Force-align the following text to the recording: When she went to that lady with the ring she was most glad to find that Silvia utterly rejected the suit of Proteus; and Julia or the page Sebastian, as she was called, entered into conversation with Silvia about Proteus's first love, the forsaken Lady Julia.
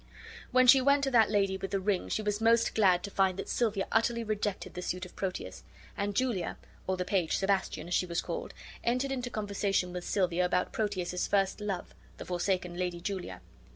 When 0.49 0.65
she 0.65 0.81
went 0.81 1.03
to 1.03 1.11
that 1.11 1.29
lady 1.29 1.57
with 1.57 1.69
the 1.69 1.79
ring 1.79 2.09
she 2.09 2.23
was 2.23 2.41
most 2.41 2.73
glad 2.73 3.03
to 3.03 3.11
find 3.11 3.37
that 3.37 3.47
Silvia 3.47 3.87
utterly 3.91 4.23
rejected 4.23 4.73
the 4.73 4.81
suit 4.81 5.05
of 5.05 5.15
Proteus; 5.15 5.63
and 5.95 6.15
Julia 6.15 6.57
or 6.87 6.97
the 6.97 7.05
page 7.05 7.37
Sebastian, 7.37 7.87
as 7.87 7.93
she 7.93 8.07
was 8.07 8.19
called, 8.19 8.51
entered 8.83 9.11
into 9.11 9.29
conversation 9.29 9.93
with 9.93 10.03
Silvia 10.03 10.43
about 10.43 10.73
Proteus's 10.73 11.27
first 11.27 11.61
love, 11.61 11.93
the 12.17 12.25
forsaken 12.25 12.77
Lady 12.77 12.99
Julia. 12.99 13.41